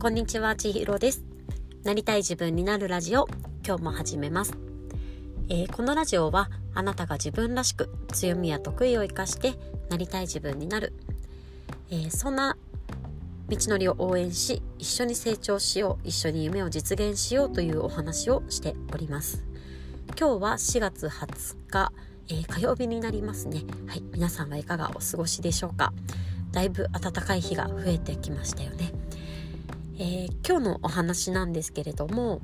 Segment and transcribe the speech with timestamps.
[0.00, 1.22] こんにちは、ちひろです。
[1.84, 3.28] なりたい自分になるラジオ、
[3.66, 4.56] 今日も始めます。
[5.50, 9.52] えー、このラジオは、あなたが自分らしく、強みや得意を生かして、
[9.90, 10.94] なりたい自分になる。
[11.90, 12.56] えー、そんな
[13.50, 19.44] 道のりを応援し、一緒に成長しよう、一緒に夢を実現しようというお話をしております。
[20.18, 21.92] 今日は4月20日、
[22.30, 23.64] えー、火曜日になりますね。
[23.86, 25.92] はい、皆さんはいかがお過ごしでしょうか。
[26.52, 28.94] だいぶ暖かい日が増えてきましたよね。
[30.02, 32.40] えー、今日のお話なんですけれども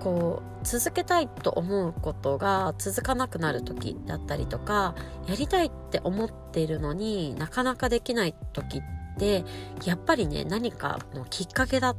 [0.00, 4.94] こう続けたいと思うことが続かなくなる時だったりとか
[5.28, 8.82] やりたいって思っているのになかなかできない時っ
[9.18, 9.44] て
[9.84, 11.94] やっぱりね何かのきっかけだ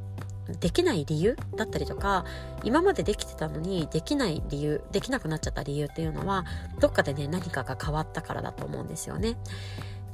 [0.60, 2.26] できない理由だったりとか
[2.64, 6.46] 今までできてたのにできない理由できなくなっちゃった理由っていうのは
[6.80, 9.38] どっかでね何かが変わったからだと思うんですよね。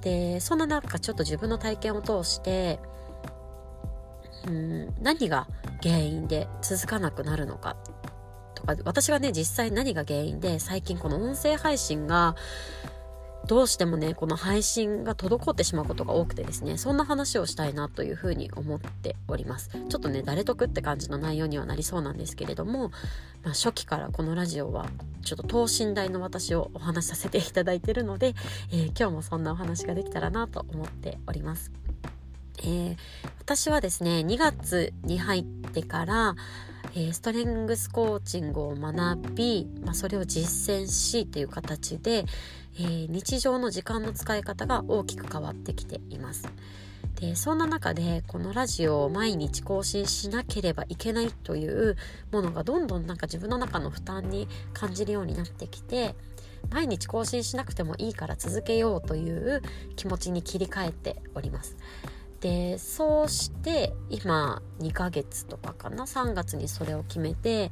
[0.01, 2.79] でそんな中ちょっと自分の体験を通して
[4.47, 4.93] うん。
[5.01, 5.47] 何が
[5.81, 7.75] 原因で続かなくなるのか。
[8.55, 12.35] とか私がね実際何が原因で最近この音声配信が
[13.47, 19.69] どうしてもねこの配信が滞ってしまうことが多くてですねそんな話をしたいなというふうに思っております。
[19.69, 22.89] ちょっとね誰得って感じの内容にはなりそうなんですけれども、
[23.43, 24.87] まあ、初期からこのラジオは
[25.23, 28.33] ちょっと等身大の私をお話しさせていただいているので、
[28.71, 31.71] えー、今日もそんなお話ができたらなと思っております。
[32.59, 32.97] えー、
[33.39, 36.35] 私はですね2月に入ってから、
[36.95, 42.25] えー、ストレングスコーチングを学び、まあ、それを実践しという形で、
[42.79, 46.47] えー、日常の時間の使い方が大きく変わってきています。
[47.19, 51.95] でそんな中でこのラジオを毎日更新しなければいけないという
[52.31, 56.13] ものがどんどんなんか自分の中の負担に感じるようになってきて
[56.71, 59.61] 毎日更新しなくてもいいから続けようという
[59.95, 61.77] 気持ちに切り替えております。
[62.45, 67.71] でそうして今2ヶ月とかかな？3月にそれを決めて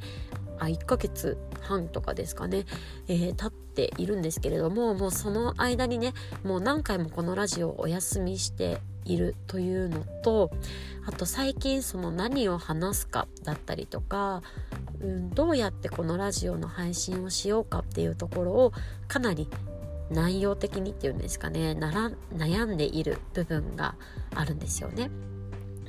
[0.58, 2.66] あ1ヶ月半とかですかね、
[3.08, 10.50] えー、経っているんですけれどももうその間にねもう何回もこのラジオをお休みしているというのと
[11.06, 14.42] あと最近その何を話すかだったりとか、
[15.02, 18.74] うん、どうやってこのラジオの配信をしようかっていうところを
[19.08, 19.48] かなり
[20.10, 23.96] 内容的にっていうんですかね悩んでいる部分が
[24.36, 25.10] あるんですよね。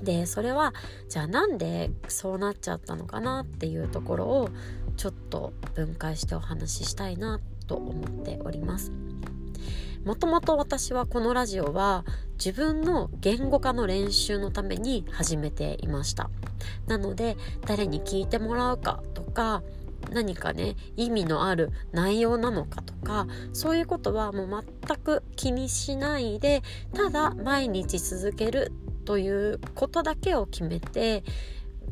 [0.02, 0.74] でそれは
[1.08, 4.48] じゃあなんでそうなっちゃったのかなっていうところを
[4.96, 8.92] ちょっと分解してお話ししたいなと思っております。
[10.04, 16.28] もともと私はこのラジオは自分の言語化の練習のために始めていました。
[16.86, 19.62] なので誰に聞いてもらうかとか
[20.12, 26.62] 何かね意味のある内容なのかとかそういうことはもう全く気にしないで
[26.94, 28.72] ただ毎日続ける
[29.04, 31.24] ということだけを決めて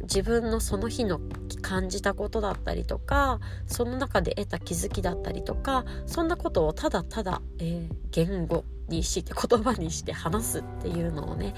[0.02, 1.20] 自分のその日の
[1.60, 11.54] 感じたことだったりとかその中で得た気づきだったりとかそんなことをただただ、えー、言語にして言葉にして話すっていうのをね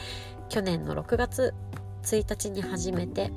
[0.49, 1.55] 去年の6月
[2.03, 3.33] 1日に始めて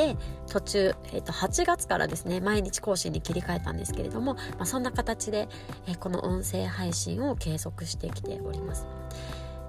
[0.00, 0.16] で
[0.48, 5.46] 途中、えー、と8月からですね毎日更新に切り替えたんですけれども、まあ、そんな形で、
[5.86, 8.86] えー、この音声配信を継続してきております。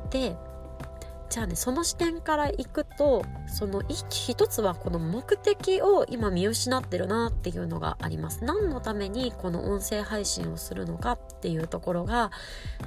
[0.09, 0.37] で
[1.29, 12.31] じゃあねその視点からいくとその一つはこの目的を今見失ってるなっていうのがあります何のためにこの音声配信をするのかっていうところが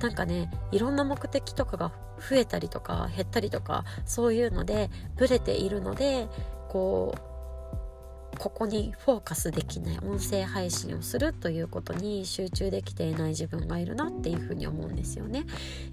[0.03, 6.29] なんかねいろんな目的とかが増えたりとか減ったりとかそういうのでブレているので
[6.69, 7.34] こう
[8.39, 15.45] ここにフォーカスできない音声配信をするということに集中できていない自分がいるなっていうふうに思うんですよね。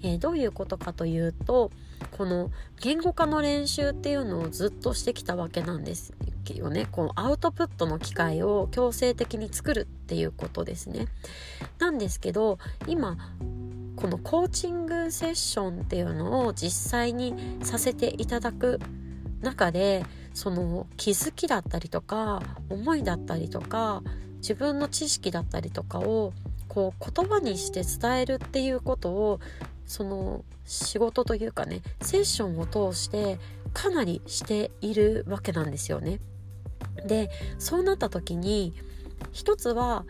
[0.02, 1.70] えー、どういうことかというと
[2.10, 2.50] この
[2.80, 6.12] 言語化の練習っていうのをずっとしてきたわけなんです
[6.54, 6.86] よね。
[6.90, 11.06] このアウトプットの機会を強制的に作るっていうことですね。
[11.78, 13.16] なんですけど今
[13.96, 18.80] このコーチングセッションっていうのを実際にさせていただく
[19.42, 24.02] 中でその気づきだったりとか思いだったりとか
[24.38, 26.32] 自分の知識だったりとかを
[26.68, 29.40] こう言葉にして伝えるっていうことを
[29.86, 33.38] その仕事というかねセッションを通して
[33.74, 36.20] かなりしているわけなんですよね。
[37.06, 38.74] でそうなった時に
[39.32, 40.04] 一つは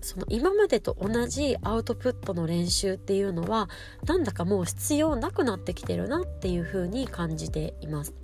[0.00, 3.68] その今までと同じアウトプットの練習っていうのは
[4.06, 8.14] なんだかもう必要なくなってきてるなっていうふうに感じています。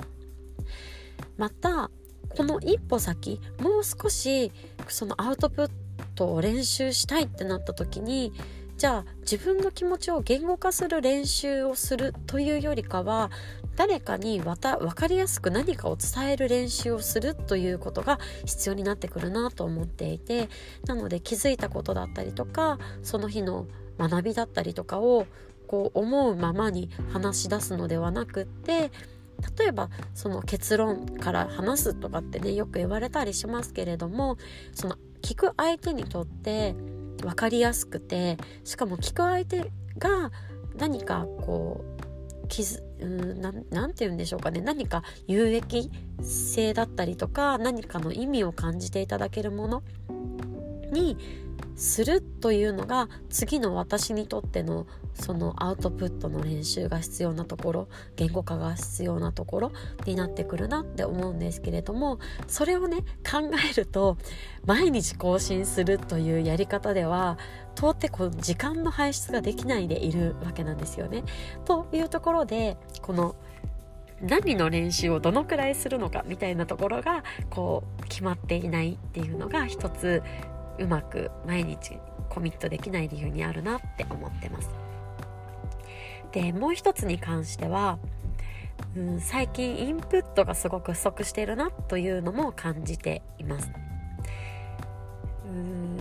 [1.41, 1.91] また
[2.37, 4.53] この一歩先もう少し
[4.89, 5.71] そのアウトプッ
[6.15, 8.35] トを練習したいってなった時に
[8.77, 13.31] じゃあ自分の気持ちを言語化する練習をするというよりかは
[13.75, 20.51] 誰かにまた分かりやすく何かを伝える練習をするということが必要になってくるなと思っていて
[20.87, 23.67] なので気づいたことだったりとかその日の
[23.99, 25.27] 学びだったりとかを
[25.67, 28.91] こう思うままに話し出すのではなくって
[29.59, 34.37] 例えばその結論から話すとかってねよく言われたりしますけれども
[34.75, 36.75] その聞く相手にとって
[37.21, 40.31] 分かりやすくてしかも聞く相手が
[40.77, 44.61] 何かこう傷うんななんて言うんでしょうかね。
[44.61, 45.91] 何か有益
[46.23, 49.83] 性だったりとか何かの意味を感じていただけるもの
[50.91, 51.17] に
[51.77, 59.73] するというのが次の私にとってのそのアウトプットの練習が必要なところ言語化が必要なところ
[60.07, 64.19] になってくるなって思うんですけれどもそれをね考えると
[64.67, 67.39] 毎日更新するというやり方では
[67.77, 71.25] 到底こう時間の排出ができないでいるわけなんですよね。
[71.65, 73.37] というところでこの
[74.21, 80.23] 何の練習をどのくらいするのかみたいなところがこう決まっていないっていうのが一つ
[80.81, 81.99] うまく毎日
[82.29, 84.71] コミットできない理由にあるなって思ってます。
[86.33, 87.99] でもう一つに関しては、
[88.97, 93.71] うん、最近インプットがすごく不足しているなというのも感じています。
[95.47, 95.99] うん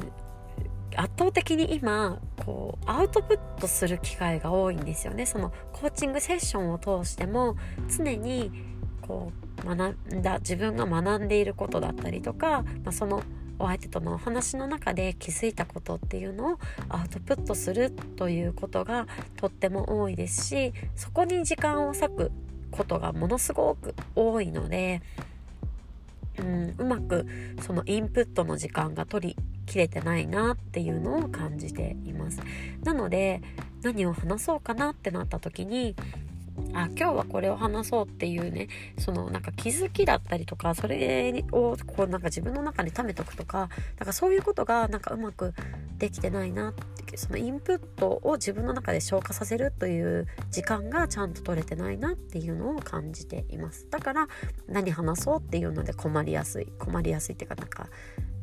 [0.95, 7.55] 圧倒的に今こうアウトプットする機会が多いんですよねそのコーチングセッションを通しても
[7.95, 8.51] 常に
[9.01, 9.31] こ
[9.63, 13.23] う学んだ自分が学んでいることだったりとか、まあ、その
[13.59, 22.31] お相手とのお話の中で気づいたことっていうのをアウトプットするということがとっても多いですしそこに時間を割く
[22.71, 25.01] ことがものすごく多いので、
[26.37, 27.27] うん、うまく
[27.61, 29.35] そのインプットの時間が取り
[29.65, 32.41] きれてないなっていうのを感じています。
[32.83, 33.41] なので
[33.83, 35.95] 何を話そうかなってなった時に
[36.73, 38.67] あ今日はこれを話そうっていうね
[38.97, 45.53] そのなんか気づきだったりとかそれをこうなんか自分の中に溜めとくとかなんかそういうことがなんかうまく
[45.97, 54.27] できてないなってそのインプットを自分の中で消化させるという時間がちゃんと取れてないなっていうのを感じていますだから
[54.67, 57.87] 何話そうっていうので困りやすい困りやすいっていうかなんか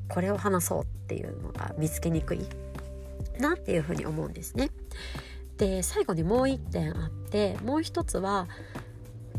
[0.08, 2.46] これを話そうっていうのが見つけにくい
[3.38, 4.70] なっていうふうに思うんですね。
[5.58, 8.48] で最後にもう一点あってもう一つは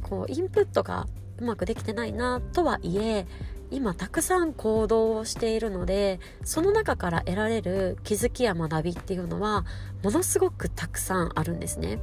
[0.02, 1.08] こうインプットが
[1.40, 3.28] うまくできてないなとはいえ
[3.69, 9.66] 今たくさん行動をしているのでその中から得られる気づきや学びっていうのは
[10.04, 12.00] ものすごくたくさんあるんですね。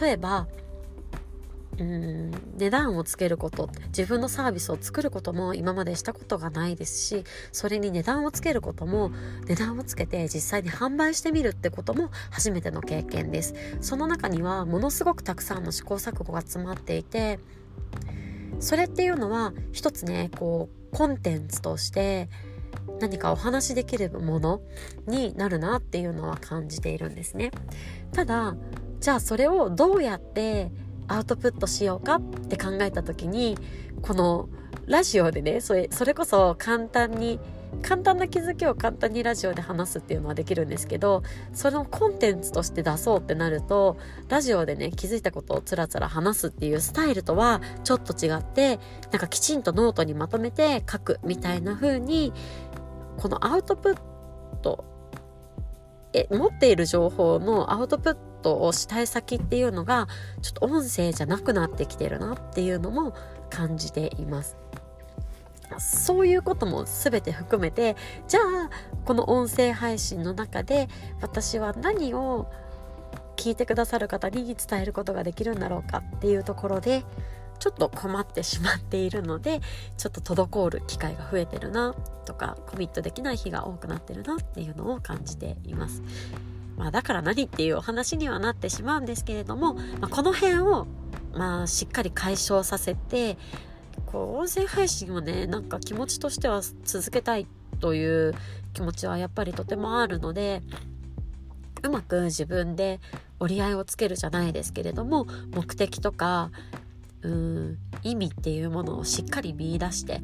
[0.00, 0.46] 例えば
[1.78, 2.30] うん。
[2.56, 9.10] 値段をつけること自分のサービスを作ることも今までしたことがないですしそれに値段をつけることも
[9.46, 13.54] 値段をつけて実際に販売してみるってことも初めての経験です。
[13.80, 17.38] その中にはものすごくたくさんの試行錯誤が詰まっていて
[18.60, 22.28] それっていうのは一つねこうコンテンツとして
[23.00, 24.60] 何かお話しできるもの
[25.06, 27.50] になるなっていうのは感じているんですね。
[28.12, 28.56] ただ
[29.00, 30.70] じゃあそれをどうやって
[31.08, 33.56] アウトプットしようかって考えた時に
[34.02, 34.48] この
[34.86, 37.40] ラジオでねそれそれこそ簡単に
[37.82, 41.22] 簡単な気づきを簡単にラジオで話すっていうのはできるんですけど
[41.52, 43.96] そのコンテンツとして出そうってなると
[44.28, 48.78] ラジオでね気づいたことをつらつら話すっていうスタイルとはちょっと違って
[49.10, 52.32] なんかきちんとノートにまとめて書くみたいな風に
[53.16, 53.96] このアウトプッ
[54.60, 54.84] ト
[56.12, 60.06] え持っている情報のアウトプットとをしたい先っていうのが
[60.42, 63.14] ちょっと音声じゃなくなってきてるなっていうのも
[63.48, 64.56] 感じています。
[65.78, 67.96] そういうことも全て含めて
[68.28, 68.70] じゃあ
[69.06, 70.88] この音声配信の中で
[71.20, 72.46] 私は何を
[73.36, 77.02] 聞いてくださる方に伝えることができるんだろうかっていうところで
[77.58, 79.62] ちょっと困ってしまっているので
[79.96, 81.94] ちょっと滞る機会が増えてるな
[82.26, 86.02] とかコミットできない日が多くなってるなっていうのを感じています。
[86.76, 90.86] まあ、だから何っていうお話にはなってしまうんですけれども、まあ、この辺を、
[91.34, 93.38] まあ、しっかり解消させて
[94.06, 97.46] こう音声配信をねなんか気持ちとしては続けたい
[97.80, 98.34] という
[98.72, 100.62] 気持ちはやっぱりとてもあるので
[101.82, 103.00] うまく自分で
[103.38, 106.50] 折り合いをつけるじゃないですけれども目的とか
[107.22, 110.20] うん意味っていうものをしっかり見いだして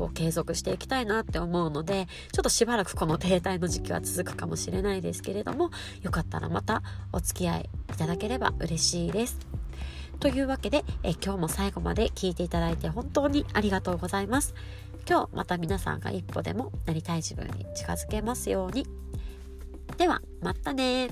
[0.00, 9.38] こう継続していきたいなって思うのでちょっとしばらくこの停滞の時期は続くかもしれないですけれどもよかったらまたお付き合いいただければ嬉しいです。
[10.18, 14.54] というわけでえ今日も最後まで聞いていただいて本当にありがとうございます。
[15.06, 18.86] 今日また皆さんが一歩でもなりたい自分に近づけますように。
[19.98, 21.10] ではまたね